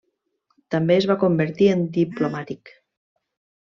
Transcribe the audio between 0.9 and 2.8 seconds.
es va convertir en diplomàtic.